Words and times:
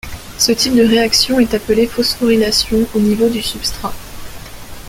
Ce 0.39 0.51
type 0.51 0.73
de 0.75 0.81
réaction 0.81 1.39
est 1.39 1.53
appelé 1.53 1.85
phosphorylation 1.85 2.87
au 2.95 2.99
niveau 2.99 3.29
du 3.29 3.43
substrat. 3.43 3.93